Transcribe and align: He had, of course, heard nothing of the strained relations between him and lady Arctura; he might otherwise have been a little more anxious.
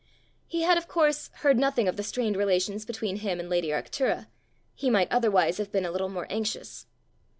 He 0.47 0.63
had, 0.63 0.79
of 0.79 0.87
course, 0.87 1.29
heard 1.41 1.59
nothing 1.59 1.87
of 1.87 1.95
the 1.95 2.01
strained 2.01 2.35
relations 2.35 2.85
between 2.85 3.17
him 3.17 3.39
and 3.39 3.47
lady 3.51 3.67
Arctura; 3.67 4.29
he 4.73 4.89
might 4.89 5.11
otherwise 5.11 5.59
have 5.59 5.71
been 5.71 5.85
a 5.85 5.91
little 5.91 6.09
more 6.09 6.25
anxious. 6.27 6.87